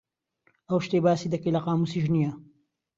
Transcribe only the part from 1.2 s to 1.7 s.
دەکەی لە